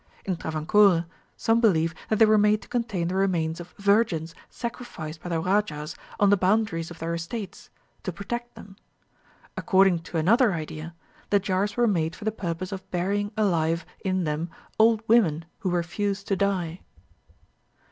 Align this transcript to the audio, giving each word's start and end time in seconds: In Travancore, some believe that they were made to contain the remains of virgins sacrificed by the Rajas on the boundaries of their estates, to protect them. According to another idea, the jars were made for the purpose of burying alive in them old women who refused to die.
In 0.25 0.35
Travancore, 0.35 1.05
some 1.37 1.61
believe 1.61 1.93
that 2.09 2.17
they 2.17 2.25
were 2.25 2.35
made 2.39 2.63
to 2.63 2.67
contain 2.67 3.07
the 3.07 3.13
remains 3.13 3.59
of 3.59 3.69
virgins 3.77 4.33
sacrificed 4.49 5.21
by 5.21 5.29
the 5.29 5.39
Rajas 5.39 5.95
on 6.19 6.31
the 6.31 6.37
boundaries 6.37 6.89
of 6.89 6.97
their 6.97 7.13
estates, 7.13 7.69
to 8.01 8.11
protect 8.11 8.55
them. 8.55 8.77
According 9.55 9.99
to 10.09 10.17
another 10.17 10.53
idea, 10.53 10.95
the 11.29 11.37
jars 11.39 11.77
were 11.77 11.85
made 11.85 12.15
for 12.15 12.25
the 12.25 12.31
purpose 12.31 12.71
of 12.71 12.89
burying 12.89 13.31
alive 13.37 13.85
in 14.03 14.23
them 14.23 14.49
old 14.79 15.07
women 15.07 15.45
who 15.59 15.69
refused 15.69 16.27
to 16.29 16.35
die. 16.35 16.81